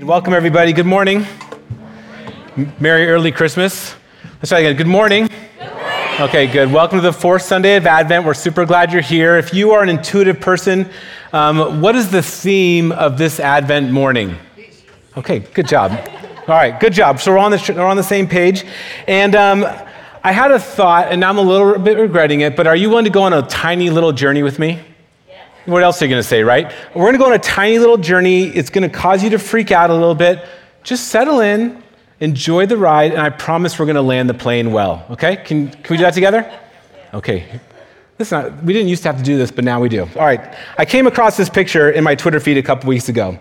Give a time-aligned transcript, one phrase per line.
[0.00, 0.72] Welcome, everybody.
[0.72, 1.24] Good morning.
[2.80, 3.94] Merry early Christmas.
[4.38, 4.76] Let's try again.
[4.76, 5.28] Good morning.
[6.18, 6.72] Okay, good.
[6.72, 8.26] Welcome to the fourth Sunday of Advent.
[8.26, 9.36] We're super glad you're here.
[9.36, 10.90] If you are an intuitive person,
[11.32, 14.36] um, what is the theme of this Advent morning?
[15.16, 15.92] Okay, good job.
[15.92, 17.20] All right, good job.
[17.20, 18.64] So we're on the, we're on the same page.
[19.06, 19.64] And um,
[20.24, 22.88] I had a thought, and now I'm a little bit regretting it, but are you
[22.88, 24.80] willing to go on a tiny little journey with me?
[25.66, 26.72] What else are you going to say, right?
[26.94, 28.44] We're going to go on a tiny little journey.
[28.44, 30.46] It's going to cause you to freak out a little bit.
[30.82, 31.82] Just settle in,
[32.20, 35.06] enjoy the ride, and I promise we're going to land the plane well.
[35.10, 35.36] Okay?
[35.36, 36.60] Can, can we do that together?
[37.14, 37.60] Okay.
[38.18, 40.02] Listen, we didn't used to have to do this, but now we do.
[40.02, 40.54] All right.
[40.76, 43.38] I came across this picture in my Twitter feed a couple weeks ago.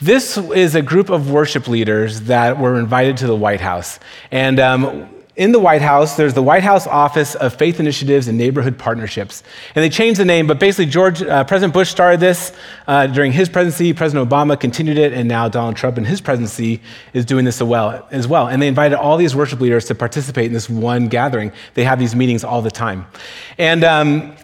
[0.00, 4.00] This is a group of worship leaders that were invited to the White House.
[4.32, 8.36] And um, in the White House, there's the White House Office of Faith Initiatives and
[8.36, 9.42] Neighborhood Partnerships.
[9.74, 12.52] And they changed the name, but basically, George, uh, President Bush started this
[12.86, 13.94] uh, during his presidency.
[13.94, 16.82] President Obama continued it, and now Donald Trump in his presidency
[17.14, 18.48] is doing this as well.
[18.48, 21.50] And they invited all these worship leaders to participate in this one gathering.
[21.74, 23.06] They have these meetings all the time.
[23.56, 24.36] And, um,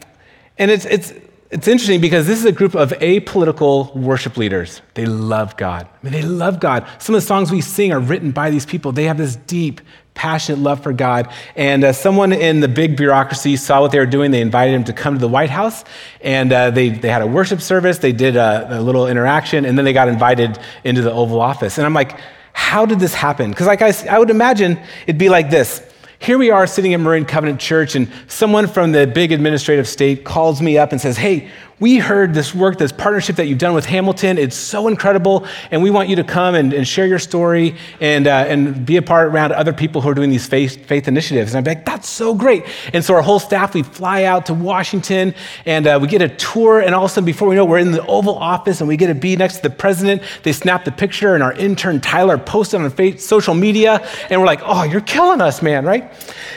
[0.56, 1.12] and it's, it's,
[1.50, 4.82] it's interesting because this is a group of apolitical worship leaders.
[4.94, 5.86] They love God.
[5.86, 6.86] I mean, they love God.
[6.98, 8.92] Some of the songs we sing are written by these people.
[8.92, 9.80] They have this deep,
[10.19, 11.33] passionate love for God.
[11.55, 14.33] And uh, someone in the big bureaucracy saw what they were doing.
[14.33, 15.84] They invited him to come to the White House,
[16.20, 17.98] and uh, they, they had a worship service.
[17.98, 21.78] They did a, a little interaction, and then they got invited into the Oval Office.
[21.78, 22.19] And I'm like,
[22.52, 23.50] how did this happen?
[23.50, 25.84] Because like I, I would imagine it'd be like this.
[26.19, 30.25] Here we are sitting at Marin Covenant Church, and someone from the big administrative state
[30.25, 31.48] calls me up and says, Hey,
[31.80, 34.36] we heard this work, this partnership that you've done with Hamilton.
[34.36, 38.26] It's so incredible, and we want you to come and, and share your story and,
[38.26, 41.54] uh, and be a part around other people who are doing these faith, faith initiatives.
[41.54, 42.64] And I'm like, that's so great.
[42.92, 45.34] And so our whole staff, we fly out to Washington,
[45.66, 47.68] and uh, we get a tour, and all of a sudden, before we know, it,
[47.68, 50.22] we're in the Oval Office, and we get to be next to the president.
[50.42, 54.60] They snap the picture, and our intern Tyler posted on social media, and we're like,
[54.64, 56.10] oh, you're killing us, man, right?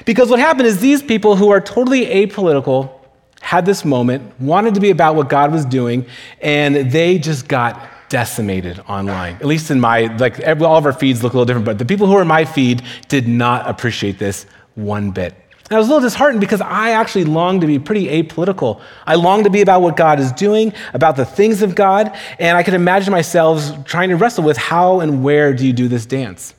[0.06, 3.01] Because what happened is these people who are totally apolitical
[3.42, 6.06] had this moment, wanted to be about what God was doing,
[6.42, 9.36] and they just got decimated online.
[9.36, 11.86] At least in my, like, all of our feeds look a little different, but the
[11.86, 15.34] people who are in my feed did not appreciate this one bit.
[15.66, 18.82] And I was a little disheartened because I actually long to be pretty apolitical.
[19.08, 22.58] I long to be about what God is doing, about the things of God, and
[22.58, 26.06] I could imagine myself trying to wrestle with how and where do you do this
[26.06, 26.54] dance.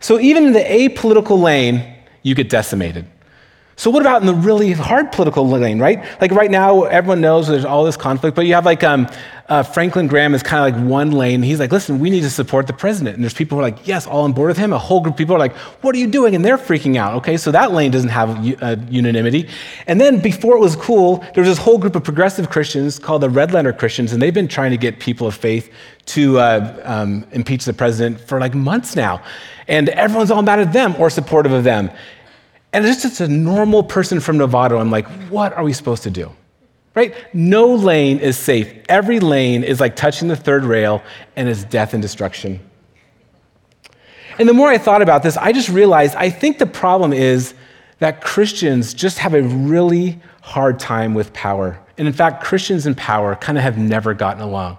[0.00, 3.06] So even in the apolitical lane, you get decimated.
[3.78, 6.02] So, what about in the really hard political lane, right?
[6.18, 9.06] Like right now, everyone knows there's all this conflict, but you have like um,
[9.50, 11.42] uh, Franklin Graham is kind of like one lane.
[11.42, 13.16] He's like, listen, we need to support the president.
[13.16, 14.72] And there's people who are like, yes, all on board with him.
[14.72, 16.34] A whole group of people are like, what are you doing?
[16.34, 17.16] And they're freaking out.
[17.16, 18.30] Okay, so that lane doesn't have
[18.62, 19.48] uh, unanimity.
[19.86, 23.22] And then before it was cool, there was this whole group of progressive Christians called
[23.22, 25.70] the Red Letter Christians, and they've been trying to get people of faith
[26.06, 29.22] to uh, um, impeach the president for like months now.
[29.68, 31.90] And everyone's all mad at them or supportive of them.
[32.76, 34.78] And it's just a normal person from Novato.
[34.78, 36.30] I'm like, what are we supposed to do?
[36.94, 37.14] Right?
[37.32, 38.70] No lane is safe.
[38.86, 41.02] Every lane is like touching the third rail
[41.36, 42.60] and is death and destruction.
[44.38, 47.54] And the more I thought about this, I just realized I think the problem is
[48.00, 51.80] that Christians just have a really hard time with power.
[51.96, 54.76] And in fact, Christians in power kind of have never gotten along.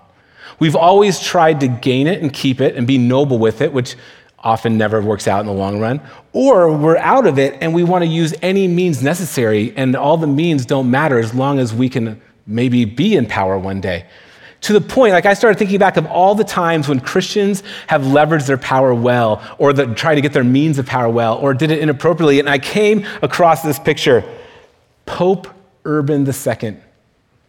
[0.59, 3.95] We've always tried to gain it and keep it and be noble with it, which
[4.47, 5.99] often never works out in the long run,
[6.31, 10.15] or we're out of it and we want to use any means necessary, and all
[10.15, 14.05] the means don't matter as long as we can maybe be in power one day.
[14.61, 18.03] To the point, like I started thinking back of all the times when Christians have
[18.03, 21.53] leveraged their power well, or the, tried to get their means of power well, or
[21.53, 24.23] did it inappropriately, and I came across this picture
[25.05, 25.49] Pope
[25.83, 26.77] Urban II.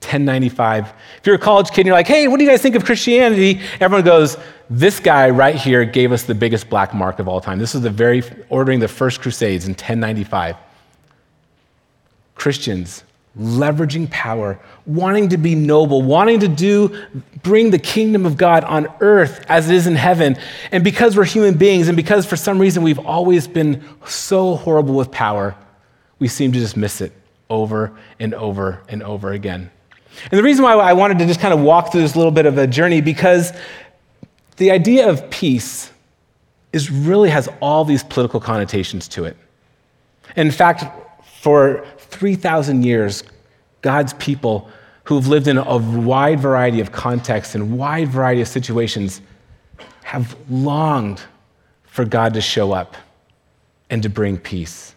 [0.09, 0.87] 1095.
[1.19, 2.85] If you're a college kid and you're like, hey, what do you guys think of
[2.85, 3.61] Christianity?
[3.81, 4.37] Everyone goes,
[4.71, 7.59] this guy right here gave us the biggest black mark of all time.
[7.59, 10.57] This is the very ordering the first crusades in 1095.
[12.35, 13.05] Christians
[13.39, 17.07] leveraging power, wanting to be noble, wanting to do
[17.43, 20.37] bring the kingdom of God on earth as it is in heaven.
[20.73, 24.95] And because we're human beings and because for some reason we've always been so horrible
[24.95, 25.55] with power,
[26.19, 27.13] we seem to just miss it
[27.49, 29.71] over and over and over again.
[30.31, 32.47] And the reason why I wanted to just kind of walk through this little bit
[32.47, 33.53] of a journey because
[34.57, 35.91] the idea of peace
[36.73, 39.37] is really has all these political connotations to it.
[40.37, 40.85] In fact,
[41.41, 43.23] for 3,000 years,
[43.81, 44.69] God's people
[45.05, 49.23] who've lived in a wide variety of contexts and wide variety of situations
[50.03, 51.23] have longed
[51.85, 52.97] for God to show up
[53.89, 54.95] and to bring peace.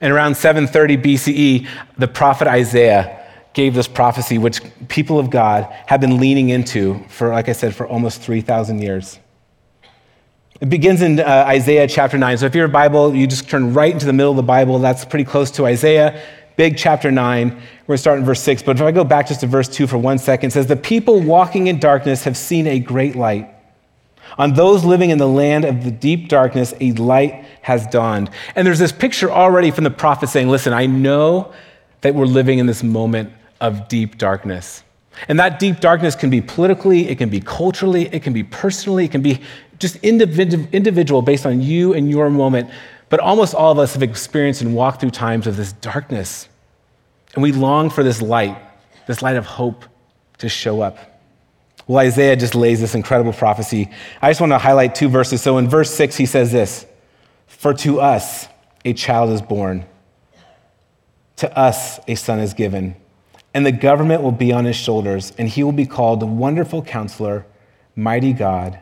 [0.00, 1.68] And around 730 BCE,
[1.98, 3.25] the prophet Isaiah
[3.56, 7.74] gave this prophecy, which people of God have been leaning into for, like I said,
[7.74, 9.18] for almost 3,000 years.
[10.60, 12.36] It begins in uh, Isaiah chapter 9.
[12.36, 14.78] So if you're a Bible, you just turn right into the middle of the Bible.
[14.78, 16.22] That's pretty close to Isaiah,
[16.58, 17.48] big chapter 9.
[17.48, 18.62] We're going to start in verse 6.
[18.62, 20.76] But if I go back just to verse 2 for one second, it says, The
[20.76, 23.48] people walking in darkness have seen a great light.
[24.36, 28.28] On those living in the land of the deep darkness, a light has dawned.
[28.54, 31.54] And there's this picture already from the prophet saying, Listen, I know
[32.02, 34.82] that we're living in this moment of deep darkness.
[35.28, 39.06] And that deep darkness can be politically, it can be culturally, it can be personally,
[39.06, 39.40] it can be
[39.78, 42.70] just individual based on you and your moment.
[43.08, 46.48] But almost all of us have experienced and walked through times of this darkness.
[47.34, 48.58] And we long for this light,
[49.06, 49.84] this light of hope
[50.38, 50.98] to show up.
[51.86, 53.90] Well, Isaiah just lays this incredible prophecy.
[54.20, 55.40] I just want to highlight two verses.
[55.40, 56.84] So in verse 6, he says this
[57.46, 58.48] For to us
[58.84, 59.86] a child is born,
[61.36, 62.96] to us a son is given,
[63.56, 66.82] and the government will be on his shoulders, and he will be called the Wonderful
[66.82, 67.46] Counselor,
[67.94, 68.78] Mighty God,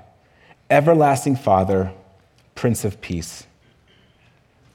[0.69, 1.93] Everlasting Father,
[2.57, 3.47] Prince of Peace.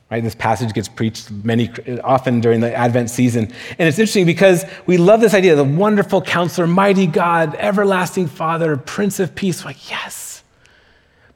[0.10, 1.69] Right, this passage gets preached many
[2.01, 3.51] often during the Advent season.
[3.78, 8.78] And it's interesting because we love this idea the wonderful counselor, mighty God, everlasting Father,
[8.78, 9.66] Prince of Peace.
[9.66, 10.44] Like, yes.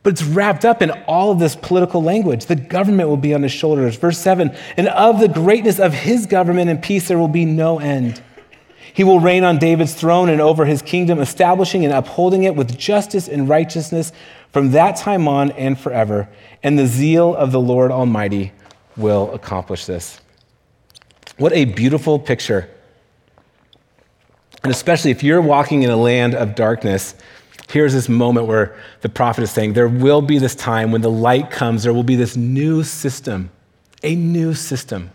[0.03, 2.45] But it's wrapped up in all of this political language.
[2.45, 3.97] The government will be on his shoulders.
[3.97, 7.79] Verse 7 And of the greatness of his government and peace, there will be no
[7.79, 8.23] end.
[8.93, 12.77] He will reign on David's throne and over his kingdom, establishing and upholding it with
[12.77, 14.11] justice and righteousness
[14.51, 16.29] from that time on and forever.
[16.61, 18.51] And the zeal of the Lord Almighty
[18.95, 20.21] will accomplish this.
[21.37, 22.69] What a beautiful picture.
[24.63, 27.15] And especially if you're walking in a land of darkness,
[27.69, 31.11] here's this moment where the prophet is saying, There will be this time when the
[31.11, 33.49] light comes, there will be this new system,
[34.03, 35.09] a new system.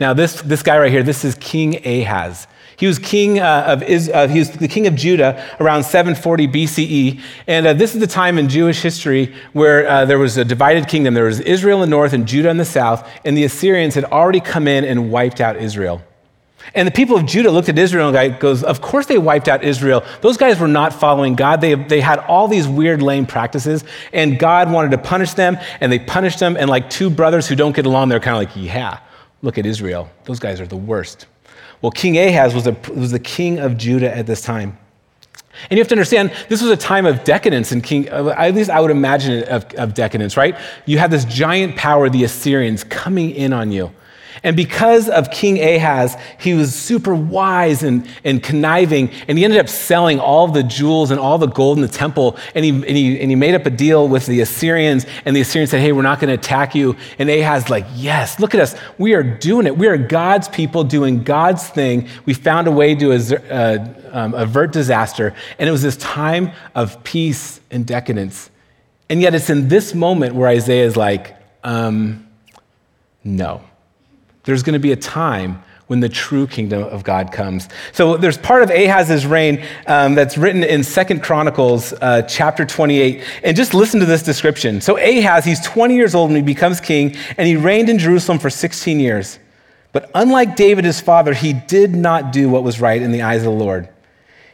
[0.00, 2.48] Now, this, this guy right here, this is King Ahaz.
[2.80, 7.20] He was king uh, of uh, he was the king of Judah around 740 BCE,
[7.46, 10.88] and uh, this is the time in Jewish history where uh, there was a divided
[10.88, 11.12] kingdom.
[11.12, 14.06] There was Israel in the north and Judah in the south, and the Assyrians had
[14.06, 16.00] already come in and wiped out Israel.
[16.74, 19.62] And the people of Judah looked at Israel and goes, Of course they wiped out
[19.62, 20.02] Israel.
[20.22, 21.60] Those guys were not following God.
[21.60, 25.92] They, they had all these weird, lame practices, and God wanted to punish them, and
[25.92, 26.56] they punished them.
[26.56, 29.00] And like two brothers who don't get along, they're kind of like, Yeah,
[29.42, 30.08] look at Israel.
[30.24, 31.26] Those guys are the worst.
[31.82, 34.78] Well, King Ahaz was, a, was the king of Judah at this time.
[35.68, 38.54] And you have to understand, this was a time of decadence in King, uh, at
[38.54, 40.56] least I would imagine it of, of decadence, right?
[40.86, 43.90] You had this giant power, the Assyrians, coming in on you.
[44.42, 49.58] And because of King Ahaz, he was super wise and, and conniving, and he ended
[49.60, 52.38] up selling all the jewels and all the gold in the temple.
[52.54, 55.40] And he, and, he, and he made up a deal with the Assyrians, and the
[55.40, 56.96] Assyrians said, Hey, we're not going to attack you.
[57.18, 58.74] And Ahaz, like, Yes, look at us.
[58.98, 59.76] We are doing it.
[59.76, 62.08] We are God's people doing God's thing.
[62.24, 65.34] We found a way to uh, um, avert disaster.
[65.58, 68.50] And it was this time of peace and decadence.
[69.08, 72.28] And yet, it's in this moment where Isaiah is like, um,
[73.24, 73.62] No
[74.44, 77.68] there's going to be a time when the true kingdom of God comes.
[77.92, 83.24] So there's part of Ahaz's reign um, that's written in Second Chronicles uh, chapter 28.
[83.42, 84.80] And just listen to this description.
[84.80, 88.38] So Ahaz, he's 20 years old when he becomes king, and he reigned in Jerusalem
[88.38, 89.40] for 16 years.
[89.92, 93.38] But unlike David, his father, he did not do what was right in the eyes
[93.38, 93.88] of the Lord.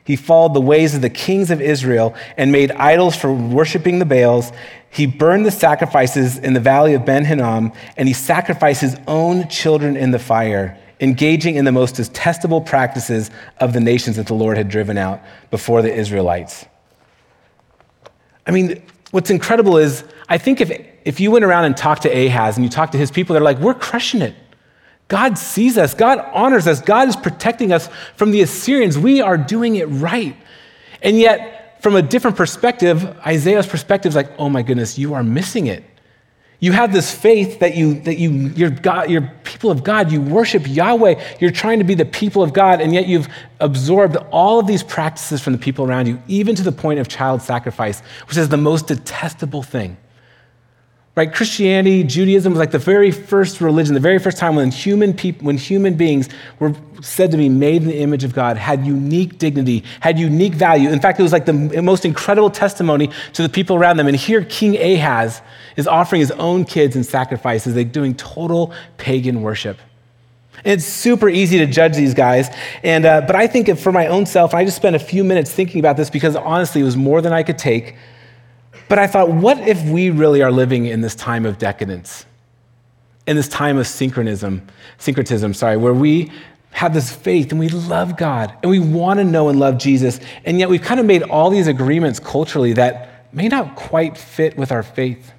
[0.07, 4.05] He followed the ways of the kings of Israel and made idols for worshiping the
[4.05, 4.53] Baals.
[4.89, 9.49] He burned the sacrifices in the valley of Ben Hinnom, and he sacrificed his own
[9.49, 14.35] children in the fire, engaging in the most detestable practices of the nations that the
[14.35, 16.67] Lord had driven out before the Israelites.
[18.47, 20.71] I mean, what's incredible is I think if,
[21.05, 23.43] if you went around and talked to Ahaz and you talked to his people, they're
[23.43, 24.37] like, we're crushing it.
[25.09, 28.99] God sees us, God honors us, God is protecting us from the Assyrians.
[28.99, 30.37] We are doing it right.
[31.03, 35.23] And yet, from a different perspective, Isaiah's perspective is like, oh my goodness, you are
[35.23, 35.85] missing it.
[36.59, 40.11] You have this faith that you that you you're God, you're people of God.
[40.11, 41.23] You worship Yahweh.
[41.39, 43.29] You're trying to be the people of God, and yet you've
[43.61, 47.09] absorbed all of these practices from the people around you, even to the point of
[47.09, 49.99] child sacrifice, which is the most detestable thing.
[51.17, 51.33] Right?
[51.33, 55.47] Christianity, Judaism was like the very first religion, the very first time when human people,
[55.47, 59.39] when human beings were said to be made in the image of God, had unique
[59.39, 60.91] dignity, had unique value.
[60.91, 64.09] In fact, it was like the most incredible testimony to the people around them.
[64.09, 65.41] And here, King Ahaz
[65.77, 69.79] is offering his own kids in sacrifices, like doing total pagan worship.
[70.67, 72.51] It's super easy to judge these guys.
[72.83, 75.51] And, uh, but I think for my own self, I just spent a few minutes
[75.51, 77.97] thinking about this because honestly, it was more than I could take.
[78.89, 82.25] But I thought, what if we really are living in this time of decadence?
[83.27, 84.67] In this time of synchronism,
[84.99, 86.31] syncretism, sorry, where we
[86.71, 90.21] have this faith and we love God and we want to know and love Jesus.
[90.45, 94.57] And yet we've kind of made all these agreements culturally that may not quite fit
[94.57, 95.33] with our faith.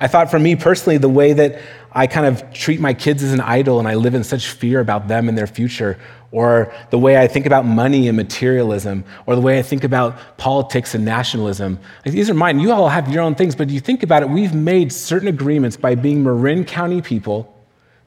[0.00, 1.58] I thought for me personally, the way that
[1.92, 4.80] I kind of treat my kids as an idol and I live in such fear
[4.80, 5.98] about them and their future,
[6.32, 10.36] or the way I think about money and materialism, or the way I think about
[10.36, 11.78] politics and nationalism.
[12.04, 12.60] These are mine.
[12.60, 15.78] You all have your own things, but you think about it, we've made certain agreements
[15.78, 17.54] by being Marin County people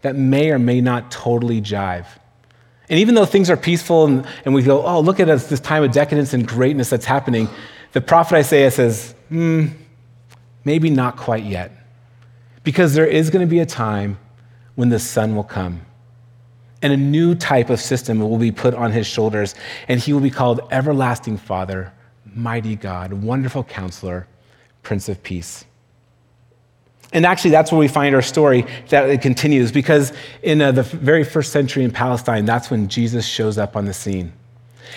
[0.01, 2.05] that may or may not totally jive.
[2.89, 5.59] And even though things are peaceful and, and we go, oh, look at us, this
[5.59, 7.49] time of decadence and greatness that's happening,
[7.93, 9.67] the prophet Isaiah says, hmm,
[10.63, 11.71] maybe not quite yet.
[12.63, 14.17] Because there is going to be a time
[14.75, 15.81] when the sun will come
[16.81, 19.55] and a new type of system will be put on his shoulders,
[19.87, 21.91] and he will be called Everlasting Father,
[22.33, 24.27] Mighty God, Wonderful Counselor,
[24.81, 25.65] Prince of Peace.
[27.11, 30.13] And actually, that's where we find our story that it continues because
[30.43, 33.93] in uh, the very first century in Palestine, that's when Jesus shows up on the
[33.93, 34.31] scene.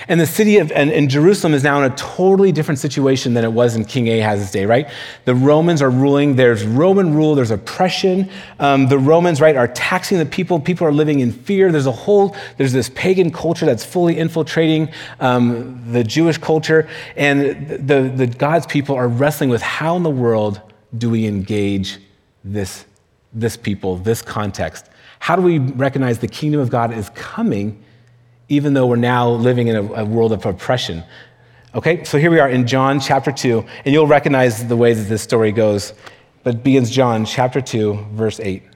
[0.08, 3.44] And the city of and, and, Jerusalem is now in a totally different situation than
[3.44, 4.88] it was in King Ahaz's day, right?
[5.24, 6.36] The Romans are ruling.
[6.36, 7.34] There's Roman rule.
[7.34, 8.30] There's oppression.
[8.58, 10.58] Um, the Romans, right, are taxing the people.
[10.60, 11.70] People are living in fear.
[11.70, 12.36] There's a whole.
[12.56, 18.66] There's this pagan culture that's fully infiltrating um, the Jewish culture, and the, the God's
[18.66, 20.60] people are wrestling with how in the world
[20.96, 21.98] do we engage
[22.44, 22.84] this,
[23.32, 24.86] this people, this context?
[25.20, 27.82] How do we recognize the kingdom of God is coming,
[28.52, 31.02] even though we're now living in a, a world of oppression?
[31.74, 35.08] Okay, so here we are in John chapter 2, and you'll recognize the ways that
[35.08, 35.94] this story goes.
[36.44, 38.62] But begins John chapter 2, verse 8.
[38.62, 38.70] It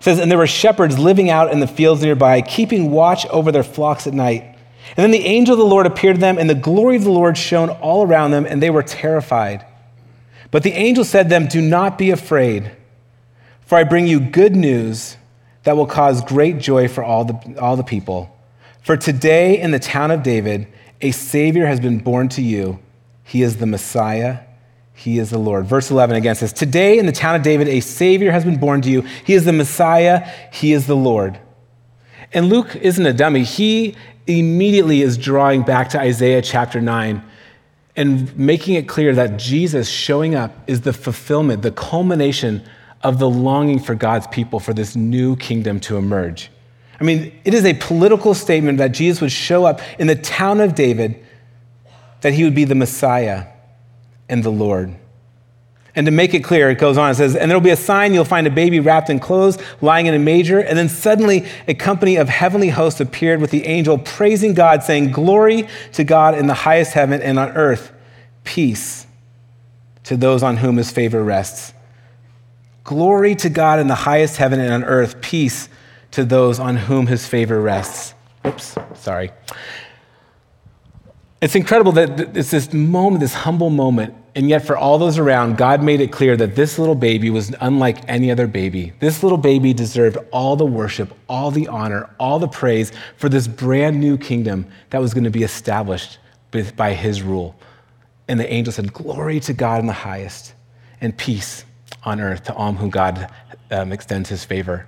[0.00, 3.62] says, And there were shepherds living out in the fields nearby, keeping watch over their
[3.62, 4.42] flocks at night.
[4.96, 7.10] And then the angel of the Lord appeared to them, and the glory of the
[7.10, 9.64] Lord shone all around them, and they were terrified.
[10.50, 12.70] But the angel said to them, Do not be afraid,
[13.62, 15.16] for I bring you good news
[15.64, 18.30] that will cause great joy for all the, all the people.
[18.82, 20.68] For today in the town of David,
[21.00, 22.78] a Savior has been born to you.
[23.24, 24.40] He is the Messiah.
[24.92, 25.66] He is the Lord.
[25.66, 28.82] Verse 11 again says, Today in the town of David, a Savior has been born
[28.82, 29.02] to you.
[29.24, 30.28] He is the Messiah.
[30.52, 31.38] He is the Lord.
[32.32, 33.42] And Luke isn't a dummy.
[33.42, 37.22] He immediately is drawing back to Isaiah chapter 9
[37.96, 42.66] and making it clear that Jesus showing up is the fulfillment, the culmination
[43.04, 46.50] of the longing for God's people for this new kingdom to emerge.
[46.98, 50.60] I mean, it is a political statement that Jesus would show up in the town
[50.60, 51.22] of David,
[52.22, 53.46] that he would be the Messiah
[54.28, 54.94] and the Lord.
[55.96, 57.76] And to make it clear, it goes on, it says, And there will be a
[57.76, 60.58] sign, you'll find a baby wrapped in clothes, lying in a manger.
[60.58, 65.12] And then suddenly a company of heavenly hosts appeared with the angel, praising God, saying,
[65.12, 67.92] Glory to God in the highest heaven and on earth,
[68.42, 69.06] peace
[70.04, 71.72] to those on whom his favor rests.
[72.84, 75.68] Glory to God in the highest heaven and on earth, peace
[76.12, 78.14] to those on whom his favor rests.
[78.46, 79.30] Oops, sorry.
[81.40, 85.56] It's incredible that it's this moment, this humble moment and yet, for all those around,
[85.56, 88.92] God made it clear that this little baby was unlike any other baby.
[88.98, 93.46] This little baby deserved all the worship, all the honor, all the praise for this
[93.46, 96.18] brand new kingdom that was going to be established
[96.76, 97.54] by his rule.
[98.26, 100.54] And the angel said, Glory to God in the highest,
[101.00, 101.64] and peace
[102.02, 103.30] on earth to all whom God
[103.70, 104.86] um, extends his favor.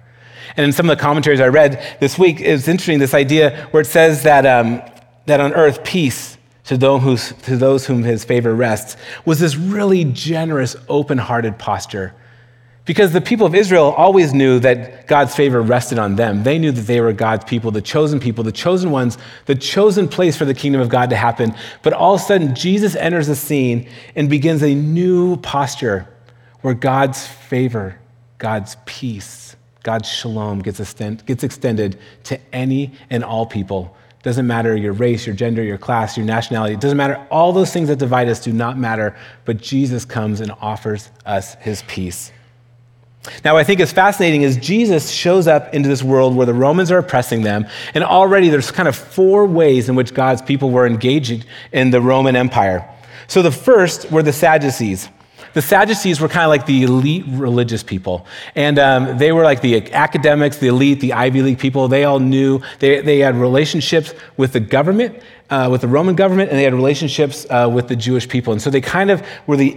[0.56, 3.68] And in some of the commentaries I read this week, it was interesting this idea
[3.70, 4.82] where it says that, um,
[5.26, 10.04] that on earth, peace to those, to those whom his favor rests was this really
[10.04, 12.14] generous, open hearted posture.
[12.84, 16.44] Because the people of Israel always knew that God's favor rested on them.
[16.44, 20.06] They knew that they were God's people, the chosen people, the chosen ones, the chosen
[20.06, 21.56] place for the kingdom of God to happen.
[21.82, 26.06] But all of a sudden, Jesus enters the scene and begins a new posture
[26.62, 27.98] where God's favor,
[28.38, 33.96] God's peace, God's shalom gets, extend, gets extended to any and all people
[34.26, 36.74] doesn't matter your race, your gender, your class, your nationality.
[36.74, 37.24] It doesn't matter.
[37.30, 41.54] All those things that divide us do not matter, but Jesus comes and offers us
[41.60, 42.32] his peace.
[43.44, 46.54] Now, what I think is fascinating is Jesus shows up into this world where the
[46.54, 50.70] Romans are oppressing them, and already there's kind of four ways in which God's people
[50.70, 52.84] were engaging in the Roman Empire.
[53.28, 55.08] So the first were the Sadducees.
[55.56, 58.26] The Sadducees were kind of like the elite religious people.
[58.54, 61.88] And um, they were like the academics, the elite, the Ivy League people.
[61.88, 66.50] They all knew, they, they had relationships with the government, uh, with the Roman government,
[66.50, 68.52] and they had relationships uh, with the Jewish people.
[68.52, 69.70] And so they kind of were the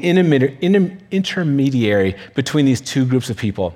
[1.12, 3.74] intermediary between these two groups of people.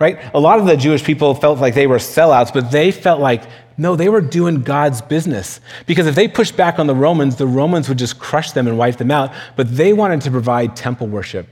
[0.00, 0.18] Right?
[0.34, 3.44] A lot of the Jewish people felt like they were sellouts, but they felt like
[3.76, 5.60] no, they were doing God's business.
[5.86, 8.76] Because if they pushed back on the Romans, the Romans would just crush them and
[8.76, 9.32] wipe them out.
[9.56, 11.48] But they wanted to provide temple worship.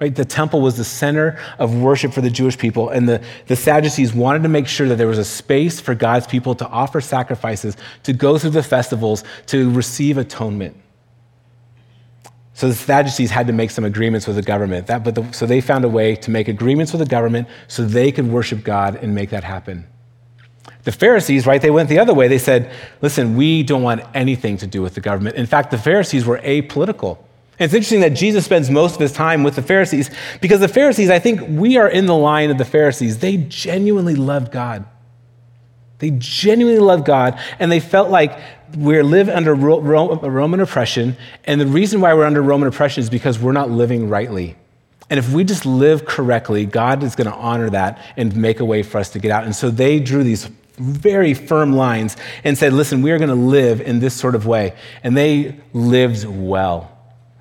[0.00, 0.14] Right?
[0.14, 4.12] The temple was the center of worship for the Jewish people, and the, the Sadducees
[4.12, 7.76] wanted to make sure that there was a space for God's people to offer sacrifices,
[8.02, 10.76] to go through the festivals, to receive atonement.
[12.54, 14.88] So the Sadducees had to make some agreements with the government.
[14.88, 17.84] That, but the, so they found a way to make agreements with the government so
[17.84, 19.86] they could worship God and make that happen.
[20.84, 22.28] The Pharisees, right, they went the other way.
[22.28, 25.36] They said, listen, we don't want anything to do with the government.
[25.36, 27.18] In fact, the Pharisees were apolitical.
[27.58, 30.10] And it's interesting that Jesus spends most of his time with the Pharisees
[30.40, 33.18] because the Pharisees, I think we are in the line of the Pharisees.
[33.18, 34.84] They genuinely loved God.
[36.00, 38.38] They genuinely loved God, and they felt like
[38.76, 41.16] we live under Roman oppression.
[41.44, 44.56] And the reason why we're under Roman oppression is because we're not living rightly.
[45.08, 48.64] And if we just live correctly, God is going to honor that and make a
[48.64, 49.44] way for us to get out.
[49.44, 53.34] And so they drew these very firm lines and said, listen, we are going to
[53.34, 54.74] live in this sort of way.
[55.02, 56.90] And they lived well.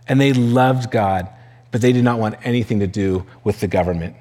[0.07, 1.29] And they loved God,
[1.71, 4.15] but they did not want anything to do with the government.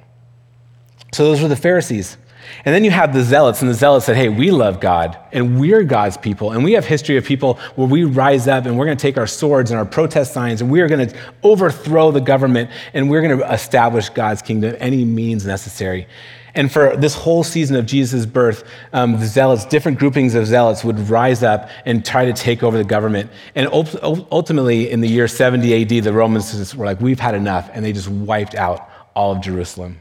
[1.13, 2.17] So those were the Pharisees.
[2.65, 5.61] And then you have the zealots, and the zealots said, Hey, we love God, and
[5.61, 6.53] we're God's people.
[6.53, 9.17] And we have history of people where we rise up and we're going to take
[9.17, 13.11] our swords and our protest signs, and we are going to overthrow the government, and
[13.11, 16.07] we're going to establish God's kingdom any means necessary.
[16.55, 20.85] And for this whole season of Jesus' birth, um, the zealots, different groupings of zealots
[20.85, 23.31] would rise up and try to take over the government.
[23.55, 27.85] And ultimately, in the year 70 AD, the Romans were like, We've had enough, and
[27.85, 29.99] they just wiped out all of Jerusalem.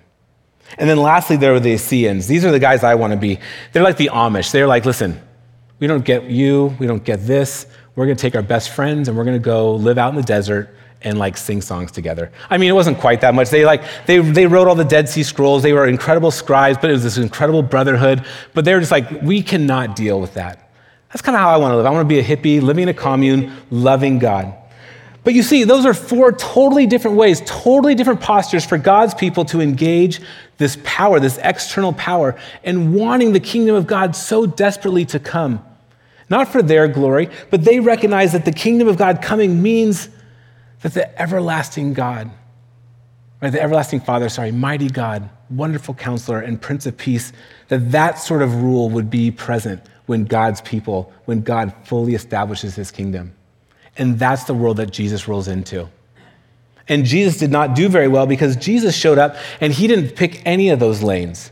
[0.78, 2.28] And then lastly, there were the Essenes.
[2.28, 3.40] These are the guys I want to be.
[3.74, 4.52] They're like the Amish.
[4.52, 5.22] They're like, listen,
[5.80, 7.66] we don't get you, we don't get this.
[7.96, 10.16] We're going to take our best friends and we're going to go live out in
[10.16, 12.32] the desert and like sing songs together.
[12.50, 13.50] I mean, it wasn't quite that much.
[13.50, 15.64] They like they they wrote all the Dead Sea Scrolls.
[15.64, 18.26] They were incredible scribes, but it was this incredible brotherhood.
[18.54, 20.70] But they were just like, we cannot deal with that.
[21.10, 21.86] That's kind of how I want to live.
[21.86, 24.54] I want to be a hippie, living in a commune, loving God.
[25.24, 29.46] But you see, those are four totally different ways, totally different postures for God's people
[29.46, 30.20] to engage
[30.58, 35.64] this power, this external power, and wanting the kingdom of God so desperately to come.
[36.30, 40.10] Not for their glory, but they recognize that the kingdom of God coming means
[40.82, 42.30] that the everlasting God,
[43.42, 47.34] right, the everlasting Father, sorry, mighty God, wonderful counselor, and Prince of Peace,
[47.68, 52.76] that that sort of rule would be present when God's people, when God fully establishes
[52.76, 53.34] his kingdom.
[53.98, 55.90] And that's the world that Jesus rolls into.
[56.88, 60.46] And Jesus did not do very well because Jesus showed up and he didn't pick
[60.46, 61.52] any of those lanes.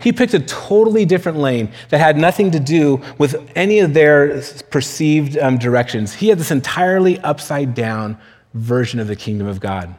[0.00, 4.40] He picked a totally different lane that had nothing to do with any of their
[4.70, 6.14] perceived um, directions.
[6.14, 8.18] He had this entirely upside down
[8.54, 9.94] version of the kingdom of God,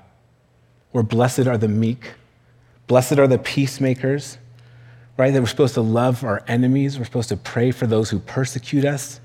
[0.92, 2.14] where blessed are the meek,
[2.88, 4.38] blessed are the peacemakers,
[5.18, 5.32] right?
[5.32, 8.86] That we're supposed to love our enemies, we're supposed to pray for those who persecute
[8.86, 9.20] us.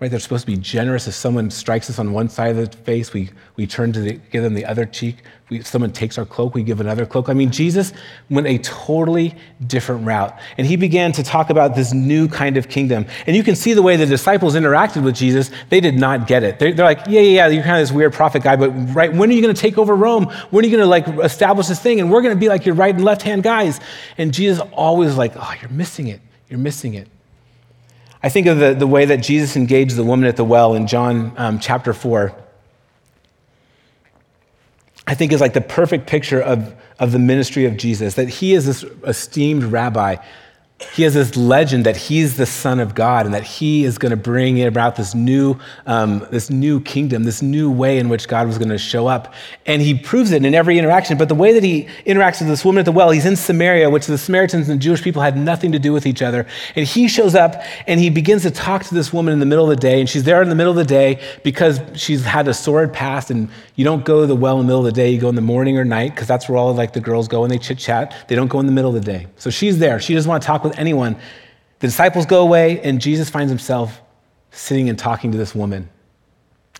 [0.00, 0.10] Right?
[0.10, 1.06] They're supposed to be generous.
[1.06, 4.12] If someone strikes us on one side of the face, we, we turn to the,
[4.30, 5.16] give them the other cheek.
[5.50, 7.28] We, if someone takes our cloak, we give another cloak.
[7.28, 7.92] I mean, Jesus
[8.30, 9.34] went a totally
[9.66, 10.40] different route.
[10.56, 13.04] And he began to talk about this new kind of kingdom.
[13.26, 15.50] And you can see the way the disciples interacted with Jesus.
[15.68, 16.58] They did not get it.
[16.58, 19.12] They're, they're like, yeah, yeah, yeah, you're kind of this weird prophet guy, but right,
[19.12, 20.32] when are you going to take over Rome?
[20.48, 22.00] When are you going to like establish this thing?
[22.00, 23.80] And we're going to be like your right and left hand guys.
[24.16, 26.22] And Jesus always like, oh, you're missing it.
[26.48, 27.06] You're missing it.
[28.22, 30.86] I think of the, the way that Jesus engaged the woman at the well in
[30.86, 32.34] John um, chapter 4.
[35.06, 38.52] I think is like the perfect picture of, of the ministry of Jesus, that he
[38.52, 40.16] is this esteemed rabbi
[40.92, 44.10] he has this legend that he's the son of God and that he is going
[44.10, 48.46] to bring about this new, um, this new kingdom, this new way in which God
[48.46, 49.34] was going to show up.
[49.66, 51.18] And he proves it in every interaction.
[51.18, 53.90] But the way that he interacts with this woman at the well, he's in Samaria,
[53.90, 56.46] which the Samaritans and the Jewish people had nothing to do with each other.
[56.74, 59.70] And he shows up and he begins to talk to this woman in the middle
[59.70, 60.00] of the day.
[60.00, 63.30] And she's there in the middle of the day because she's had a sordid past.
[63.30, 65.28] And you don't go to the well in the middle of the day, you go
[65.28, 67.58] in the morning or night because that's where all like the girls go and they
[67.58, 68.14] chit chat.
[68.28, 69.26] They don't go in the middle of the day.
[69.36, 70.00] So she's there.
[70.00, 71.16] She doesn't want to talk with with anyone.
[71.80, 74.00] The disciples go away, and Jesus finds himself
[74.50, 75.88] sitting and talking to this woman.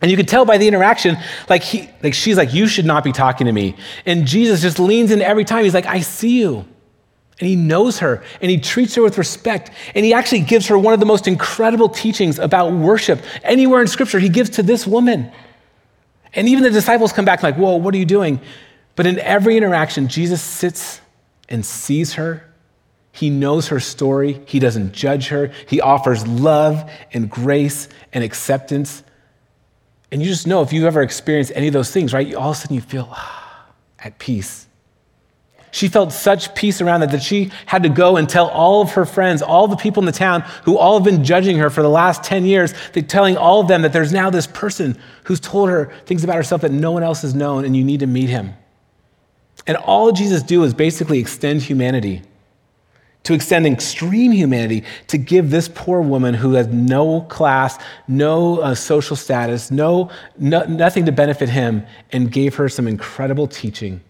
[0.02, 3.04] And you could tell by the interaction, like, he, like she's like, You should not
[3.04, 3.76] be talking to me.
[4.06, 5.64] And Jesus just leans in every time.
[5.64, 6.64] He's like, I see you.
[7.38, 9.70] And he knows her and he treats her with respect.
[9.94, 13.86] And he actually gives her one of the most incredible teachings about worship anywhere in
[13.86, 14.18] Scripture.
[14.18, 15.32] He gives to this woman.
[16.34, 18.40] And even the disciples come back like, Whoa, what are you doing?
[18.96, 21.00] But in every interaction, Jesus sits
[21.48, 22.49] and sees her
[23.20, 24.40] he knows her story.
[24.46, 25.52] He doesn't judge her.
[25.66, 29.04] He offers love and grace and acceptance.
[30.10, 32.34] And you just know if you've ever experienced any of those things, right?
[32.34, 33.66] All of a sudden you feel ah,
[33.98, 34.66] at peace.
[35.70, 38.92] She felt such peace around that that she had to go and tell all of
[38.92, 41.82] her friends, all the people in the town who all have been judging her for
[41.82, 45.40] the last 10 years, they're telling all of them that there's now this person who's
[45.40, 48.06] told her things about herself that no one else has known and you need to
[48.06, 48.54] meet him.
[49.66, 52.22] And all Jesus do is basically extend humanity,
[53.24, 57.78] to extend extreme humanity, to give this poor woman who has no class,
[58.08, 63.46] no uh, social status, no, no, nothing to benefit him, and gave her some incredible
[63.46, 64.00] teaching,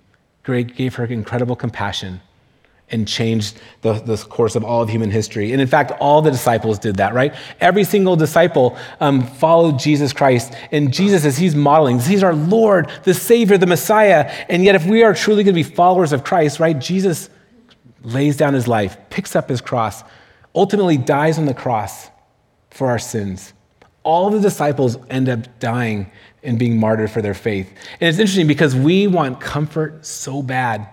[0.45, 2.21] gave her incredible compassion
[2.93, 5.53] and changed the, the, course of all of human history.
[5.53, 7.35] And in fact, all the disciples did that, right?
[7.61, 10.53] Every single disciple um, followed Jesus Christ.
[10.73, 14.29] And Jesus, as he's modeling, he's our Lord, the Savior, the Messiah.
[14.49, 17.31] And yet, if we are truly going to be followers of Christ, right, Jesus
[18.03, 20.03] lays down his life, picks up his cross,
[20.55, 22.09] ultimately dies on the cross
[22.71, 23.53] for our sins.
[24.03, 26.11] All the disciples end up dying
[26.43, 27.69] and being martyred for their faith.
[28.01, 30.87] And it's interesting because we want comfort so bad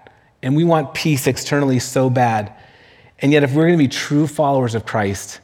[0.44, 2.54] and we want peace externally so bad.
[3.20, 5.40] And yet, if we're going to be true followers of Christ,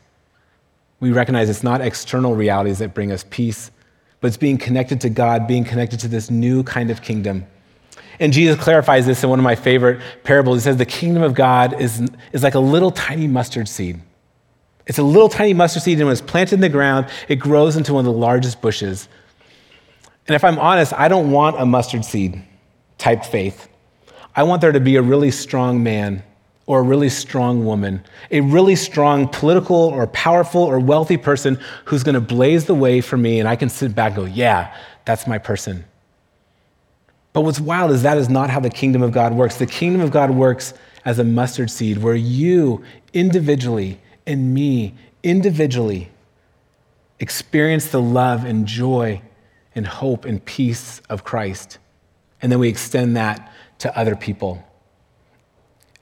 [0.99, 3.71] we recognize it's not external realities that bring us peace,
[4.21, 7.45] but it's being connected to God, being connected to this new kind of kingdom.
[8.19, 10.57] And Jesus clarifies this in one of my favorite parables.
[10.57, 14.01] He says, The kingdom of God is, is like a little tiny mustard seed.
[14.85, 17.77] It's a little tiny mustard seed, and when it's planted in the ground, it grows
[17.77, 19.07] into one of the largest bushes.
[20.27, 22.41] And if I'm honest, I don't want a mustard seed
[22.97, 23.69] type faith.
[24.35, 26.23] I want there to be a really strong man
[26.65, 32.03] or a really strong woman, a really strong political or powerful or wealthy person who's
[32.03, 34.75] going to blaze the way for me, and I can sit back and go, yeah,
[35.05, 35.83] that's my person.
[37.33, 39.57] But what's wild is that is not how the kingdom of God works.
[39.57, 44.93] The kingdom of God works as a mustard seed where you individually and me
[45.23, 46.09] individually
[47.19, 49.21] experience the love and joy
[49.75, 51.79] and hope and peace of Christ.
[52.41, 54.63] And then we extend that to other people.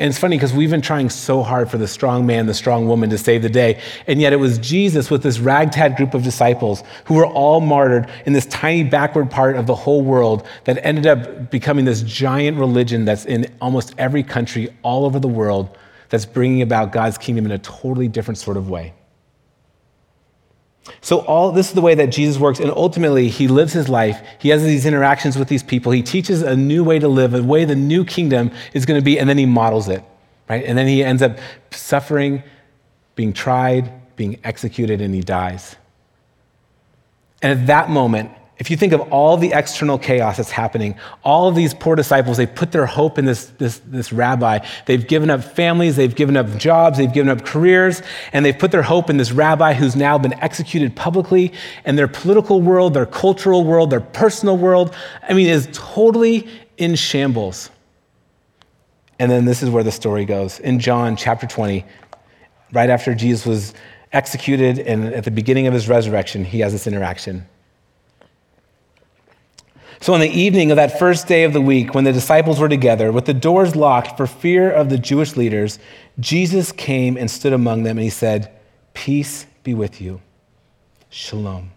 [0.02, 2.88] And it's funny because we've been trying so hard for the strong man, the strong
[2.88, 3.80] woman to save the day.
[4.08, 8.10] And yet it was Jesus with this ragtag group of disciples who were all martyred
[8.26, 12.58] in this tiny backward part of the whole world that ended up becoming this giant
[12.58, 15.78] religion that's in almost every country all over the world
[16.10, 18.96] that's bringing about God's kingdom in a totally different sort of way.
[21.02, 24.20] So, all this is the way that Jesus works, and ultimately, he lives his life.
[24.40, 25.92] He has these interactions with these people.
[25.92, 29.04] He teaches a new way to live, a way the new kingdom is going to
[29.04, 30.04] be, and then he models it,
[30.50, 30.66] right?
[30.66, 31.38] And then he ends up
[31.70, 32.42] suffering,
[33.16, 35.76] being tried, being executed, and he dies.
[37.44, 40.94] And at that moment, if you think of all the external chaos that's happening,
[41.24, 44.60] all of these poor disciples, they put their hope in this, this, this rabbi.
[44.86, 48.70] They've given up families, they've given up jobs, they've given up careers, and they've put
[48.70, 51.54] their hope in this rabbi who's now been executed publicly.
[51.86, 54.96] And their political world, their cultural world, their personal world,
[55.28, 56.48] I mean, is totally
[56.78, 57.72] in shambles.
[59.18, 60.60] And then this is where the story goes.
[60.60, 61.84] In John chapter 20,
[62.74, 63.74] right after Jesus was
[64.14, 67.48] executed and at the beginning of his resurrection, he has this interaction.
[70.02, 72.68] So, on the evening of that first day of the week, when the disciples were
[72.68, 75.78] together, with the doors locked for fear of the Jewish leaders,
[76.20, 78.52] Jesus came and stood among them and he said,
[78.96, 80.20] Peace be with you.
[81.12, 81.70] Shalom.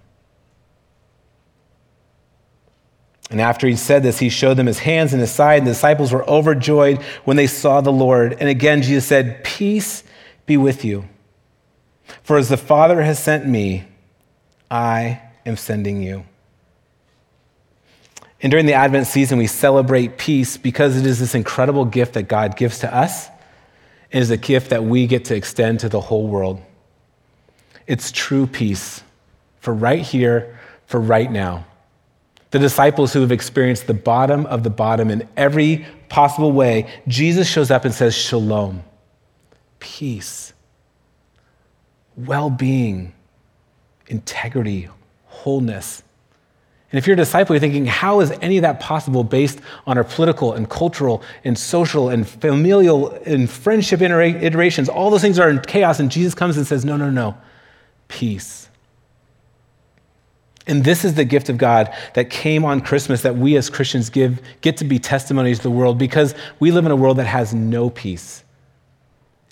[3.31, 5.73] And after he said this, he showed them his hands and his side, and the
[5.73, 8.37] disciples were overjoyed when they saw the Lord.
[8.41, 10.03] And again, Jesus said, Peace
[10.47, 11.05] be with you.
[12.23, 13.85] For as the Father has sent me,
[14.71, 16.25] I am sending you.
[18.45, 22.25] And during the Advent season, we celebrate peace because it is this incredible gift that
[22.25, 23.29] God gives to us.
[24.11, 26.61] It is a gift that we get to extend to the whole world.
[27.87, 29.03] It's true peace
[29.61, 31.65] for right here, for right now.
[32.51, 37.49] The disciples who have experienced the bottom of the bottom in every possible way, Jesus
[37.49, 38.85] shows up and says, Shalom,
[39.81, 40.53] peace,
[42.15, 43.15] well being,
[44.07, 44.91] integrity,
[45.25, 46.04] wholeness.
[46.95, 49.99] And if you're a disciple, you're thinking, how is any of that possible based on
[49.99, 54.89] our political and cultural and social and familial and friendship iterations?
[54.89, 57.37] All those things are in chaos, and Jesus comes and says, no, no, no,
[58.07, 58.69] peace.
[60.69, 64.09] And this is the gift of God that came on Christmas that we as Christians
[64.09, 67.27] give, get to be testimonies to the world because we live in a world that
[67.27, 68.45] has no peace.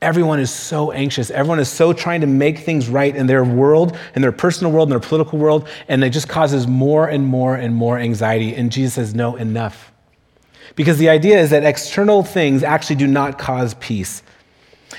[0.02, 1.30] Everyone is so anxious.
[1.30, 4.88] Everyone is so trying to make things right in their world, in their personal world,
[4.88, 8.54] in their political world, and it just causes more and more and more anxiety.
[8.54, 9.92] And Jesus says, No, enough.
[10.74, 14.22] Because the idea is that external things actually do not cause peace.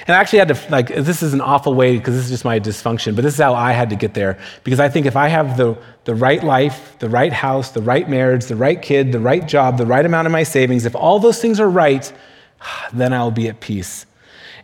[0.08, 2.46] And I actually had to, like, this is an awful way because this is just
[2.46, 4.39] my dysfunction, but this is how I had to get there.
[4.63, 8.10] Because I think if I have the, the right life, the right house, the right
[8.10, 11.20] marriage, the right kid, the right job, the right amount of my savings, if all
[11.20, 12.12] those things are right,
[12.94, 14.06] then I'll be at peace.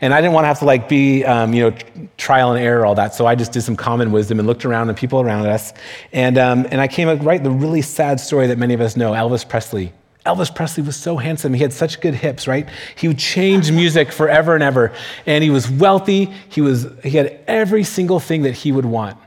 [0.02, 1.78] And I didn't want to have to like be, um, you know,
[2.18, 3.14] trial and error all that.
[3.14, 5.74] So I just did some common wisdom and looked around at people around us.
[6.14, 8.96] And, um, and I came up right the really sad story that many of us
[8.96, 9.92] know, Elvis Presley
[10.26, 11.54] Elvis Presley was so handsome.
[11.54, 12.68] He had such good hips, right?
[12.96, 14.94] He would change music forever and ever.
[15.26, 16.26] And he was wealthy.
[16.50, 19.18] He, was, he had every single thing that he would want,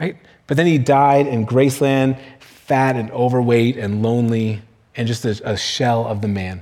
[0.00, 0.16] right?
[0.46, 4.62] But then he died in Graceland, fat and overweight and lonely,
[4.96, 6.60] and just a, a shell of the man.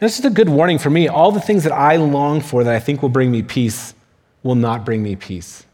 [0.00, 1.08] This is a good warning for me.
[1.08, 3.94] All the things that I long for that I think will bring me peace
[4.42, 5.66] will not bring me peace.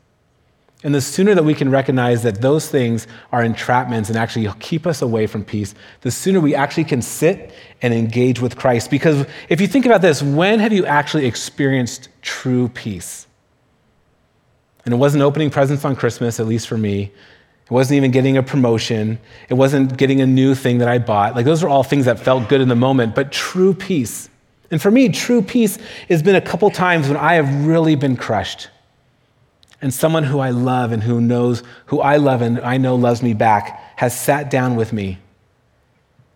[0.83, 4.87] And the sooner that we can recognize that those things are entrapments and actually keep
[4.87, 8.91] us away from peace, the sooner we actually can sit and engage with Christ.
[8.91, 13.27] Because if you think about this, when have you actually experienced true peace?
[14.85, 17.13] And it wasn't opening presents on Christmas, at least for me.
[17.67, 19.19] It wasn't even getting a promotion.
[19.49, 21.35] It wasn't getting a new thing that I bought.
[21.35, 24.31] Like, those are all things that felt good in the moment, but true peace.
[24.71, 28.17] And for me, true peace has been a couple times when I have really been
[28.17, 28.69] crushed
[29.83, 33.23] and someone who I love and who knows who I love and I know loves
[33.23, 35.19] me back has sat down with me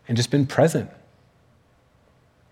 [0.07, 0.90] and just been present.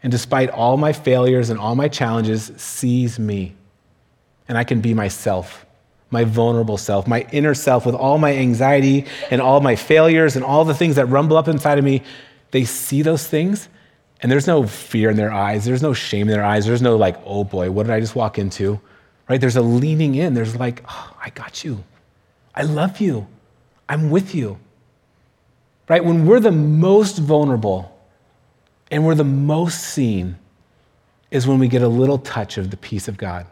[0.02, 3.54] And despite all my failures and all my challenges, sees me.
[4.48, 5.66] And I can be myself,
[6.10, 10.44] my vulnerable self, my inner self with all my anxiety and all my failures and
[10.44, 12.02] all the things that rumble up inside of me.
[12.50, 13.68] They see those things
[14.20, 15.64] and there's no fear in their eyes.
[15.64, 16.66] There's no shame in their eyes.
[16.66, 18.80] There's no like, oh boy, what did I just walk into?
[19.28, 19.40] right?
[19.40, 20.34] There's a leaning in.
[20.34, 21.84] There's like, oh, I got you.
[22.54, 23.26] I love you.
[23.88, 24.58] I'm with you.
[25.88, 26.04] Right?
[26.04, 27.94] When we're the most vulnerable
[28.90, 30.38] and we're the most seen,
[31.30, 33.46] is when we get a little touch of the peace of God.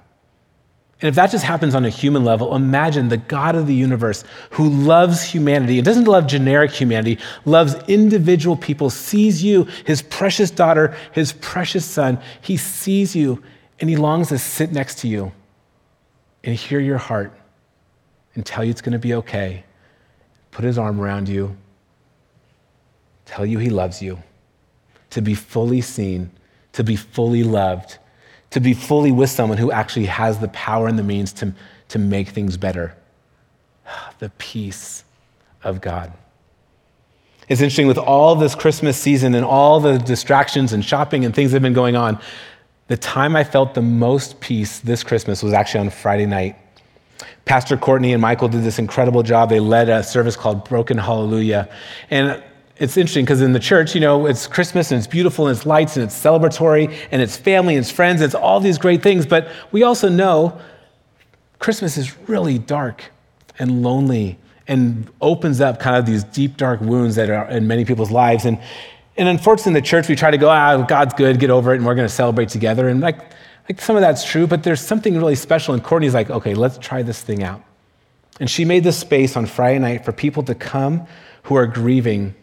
[1.02, 4.24] And if that just happens on a human level, imagine the God of the universe
[4.50, 5.78] who loves humanity.
[5.78, 11.84] And doesn't love generic humanity, loves individual people, sees you, his precious daughter, his precious
[11.84, 12.18] son.
[12.40, 13.42] He sees you
[13.78, 15.32] and he longs to sit next to you
[16.44, 17.38] and hear your heart
[18.34, 19.64] and tell you it's going to be okay,
[20.52, 21.56] put his arm around you,
[23.26, 24.22] tell you he loves you,
[25.10, 26.30] to be fully seen,
[26.72, 27.98] to be fully loved,
[28.50, 31.52] to be fully with someone who actually has the power and the means to,
[31.88, 32.96] to make things better.
[34.18, 35.04] The peace
[35.62, 36.12] of God.
[37.48, 41.50] It's interesting with all this Christmas season and all the distractions and shopping and things
[41.50, 42.18] that have been going on,
[42.88, 46.56] the time I felt the most peace this Christmas was actually on Friday night.
[47.44, 49.48] Pastor Courtney and Michael did this incredible job.
[49.48, 51.68] They led a service called Broken Hallelujah.
[52.10, 52.42] And
[52.78, 55.66] it's interesting because in the church, you know, it's Christmas and it's beautiful and it's
[55.66, 59.02] lights and it's celebratory and it's family and it's friends and it's all these great
[59.02, 59.26] things.
[59.26, 60.60] But we also know
[61.58, 63.04] Christmas is really dark
[63.58, 67.84] and lonely and opens up kind of these deep, dark wounds that are in many
[67.84, 68.44] people's lives.
[68.44, 68.58] And
[69.16, 71.76] and unfortunately, in the church, we try to go, ah, God's good, get over it,
[71.76, 72.88] and we're going to celebrate together.
[72.88, 73.18] And like,
[73.68, 75.74] like some of that's true, but there's something really special.
[75.74, 77.62] And Courtney's like, okay, let's try this thing out.
[78.38, 81.06] And she made this space on Friday night for people to come
[81.44, 82.34] who are grieving,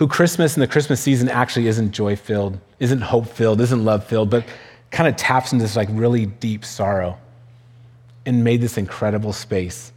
[0.00, 4.02] who Christmas and the Christmas season actually isn't joy filled, isn't hope filled, isn't love
[4.02, 4.46] filled, but
[4.90, 7.18] kind of taps into this like really deep sorrow
[8.24, 9.92] and made this incredible space.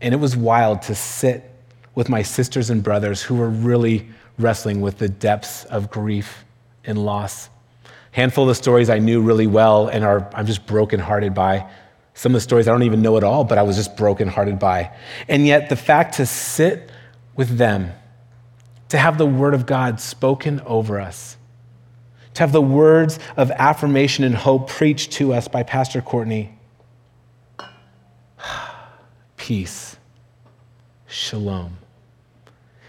[0.00, 1.48] And it was wild to sit
[1.94, 4.08] with my sisters and brothers who were really
[4.40, 6.44] wrestling with the depths of grief
[6.84, 7.50] and loss.
[8.10, 11.70] Handful of the stories I knew really well and are I'm just brokenhearted by.
[12.14, 14.58] Some of the stories I don't even know at all, but I was just brokenhearted
[14.58, 14.90] by.
[15.28, 16.90] And yet the fact to sit
[17.36, 17.92] with them,
[18.94, 21.36] to have the word of God spoken over us,
[22.34, 26.56] to have the words of affirmation and hope preached to us by Pastor Courtney.
[29.36, 29.96] Peace.
[31.08, 31.78] Shalom.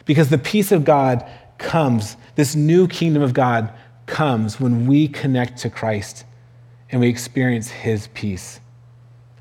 [0.06, 3.74] Because the peace of God comes, this new kingdom of God
[4.06, 6.24] comes when we connect to Christ
[6.92, 8.60] and we experience his peace.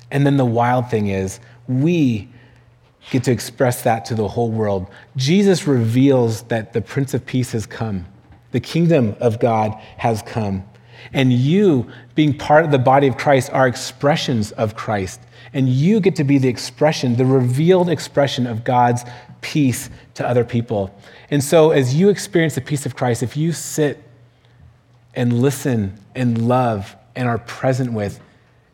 [0.09, 2.27] And then the wild thing is, we
[3.11, 4.87] get to express that to the whole world.
[5.15, 8.05] Jesus reveals that the Prince of Peace has come,
[8.51, 10.63] the kingdom of God has come.
[11.13, 15.21] And you, being part of the body of Christ, are expressions of Christ.
[15.53, 19.03] And you get to be the expression, the revealed expression of God's
[19.41, 20.97] peace to other people.
[21.29, 24.03] And so, as you experience the peace of Christ, if you sit
[25.13, 28.19] and listen and love and are present with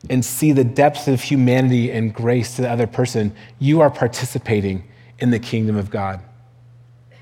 [0.09, 4.83] and see the depths of humanity and grace to the other person, you are participating
[5.19, 6.21] in the kingdom of God.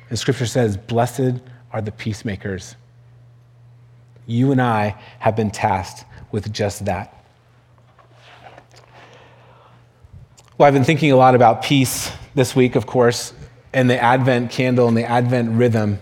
[0.10, 2.76] And scripture says, Blessed are the peacemakers.
[4.26, 7.15] You and I have been tasked with just that.
[10.58, 13.34] Well, I've been thinking a lot about peace this week, of course,
[13.74, 16.00] and the Advent candle and the Advent rhythm.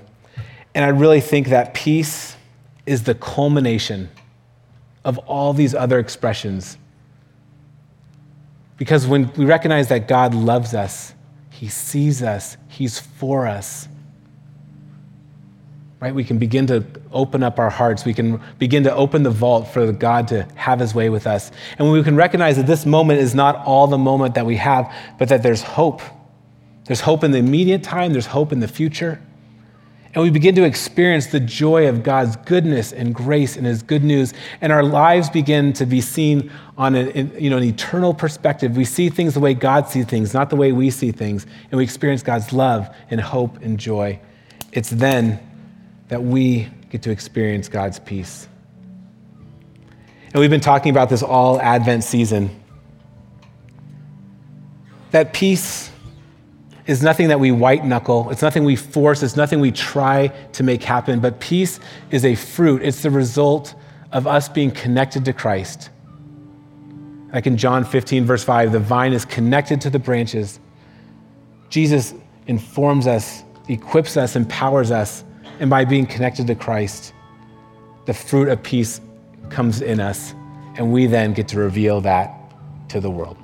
[0.73, 2.35] And I really think that peace
[2.85, 4.09] is the culmination
[5.07, 6.77] of all these other expressions.
[8.75, 11.13] Because when we recognize that God loves us,
[11.49, 13.87] He sees us, He's for us,
[16.01, 16.13] right?
[16.13, 18.03] We can begin to open up our hearts.
[18.03, 21.51] We can begin to open the vault for God to have his way with us.
[21.79, 24.57] And when we can recognize that this moment is not all the moment that we
[24.57, 26.01] have, but that there's hope.
[26.85, 29.21] There's hope in the immediate time, there's hope in the future.
[30.13, 34.03] And we begin to experience the joy of God's goodness and grace and his good
[34.03, 34.33] news.
[34.61, 38.77] And our lives begin to be seen on an, you know, an eternal perspective.
[38.77, 41.45] We see things the way God sees things, not the way we see things.
[41.71, 44.19] And we experience God's love and hope and joy.
[44.71, 45.39] It's then
[46.07, 48.47] that we get to experience God's peace.
[50.33, 52.49] And we've been talking about this all Advent season.
[55.11, 55.91] That peace
[56.87, 60.63] is nothing that we white knuckle, it's nothing we force, it's nothing we try to
[60.63, 61.79] make happen, but peace
[62.11, 62.81] is a fruit.
[62.81, 63.75] It's the result
[64.11, 65.89] of us being connected to Christ.
[67.33, 70.61] Like in John 15, verse 5, the vine is connected to the branches.
[71.69, 72.13] Jesus
[72.47, 75.25] informs us, equips us, empowers us
[75.59, 77.13] and by being connected to Christ,
[78.05, 79.01] the fruit of peace
[79.49, 80.33] comes in us,
[80.75, 82.33] and we then get to reveal that
[82.89, 83.37] to the world.